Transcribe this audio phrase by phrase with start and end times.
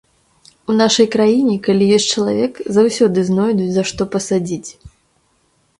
[0.73, 4.69] У нашай краіне, калі ёсць чалавек, заўсёды знойдуць, за што пасадзіць.